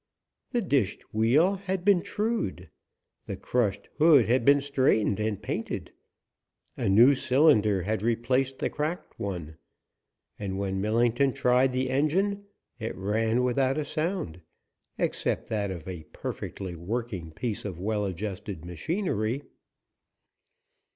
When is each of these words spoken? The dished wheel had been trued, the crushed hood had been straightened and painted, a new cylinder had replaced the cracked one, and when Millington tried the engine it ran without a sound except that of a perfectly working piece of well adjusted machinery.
The 0.49 0.63
dished 0.63 1.13
wheel 1.13 1.57
had 1.57 1.85
been 1.85 2.01
trued, 2.01 2.69
the 3.27 3.37
crushed 3.37 3.87
hood 3.99 4.25
had 4.27 4.43
been 4.43 4.59
straightened 4.59 5.19
and 5.19 5.39
painted, 5.39 5.91
a 6.75 6.89
new 6.89 7.13
cylinder 7.13 7.83
had 7.83 8.01
replaced 8.01 8.57
the 8.57 8.71
cracked 8.71 9.19
one, 9.19 9.57
and 10.39 10.57
when 10.57 10.81
Millington 10.81 11.33
tried 11.33 11.71
the 11.71 11.91
engine 11.91 12.45
it 12.79 12.95
ran 12.95 13.43
without 13.43 13.77
a 13.77 13.85
sound 13.85 14.41
except 14.97 15.49
that 15.49 15.69
of 15.69 15.87
a 15.87 16.01
perfectly 16.05 16.75
working 16.75 17.29
piece 17.31 17.63
of 17.63 17.79
well 17.79 18.03
adjusted 18.03 18.65
machinery. 18.65 19.43